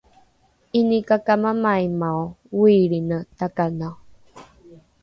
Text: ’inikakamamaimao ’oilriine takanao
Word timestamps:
’inikakamamaimao 0.79 2.23
’oilriine 2.59 3.19
takanao 3.37 3.97